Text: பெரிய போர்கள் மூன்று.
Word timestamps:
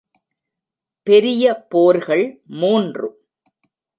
பெரிய 1.07 1.53
போர்கள் 1.69 2.41
மூன்று. 2.45 3.07